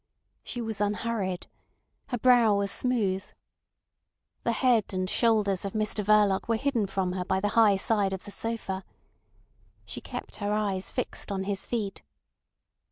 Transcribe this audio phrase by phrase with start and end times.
[0.43, 1.45] She was unhurried.
[2.07, 3.23] Her brow was smooth.
[4.41, 8.11] The head and shoulders of Mr Verloc were hidden from her by the high side
[8.11, 8.83] of the sofa.
[9.85, 12.01] She kept her eyes fixed on his feet.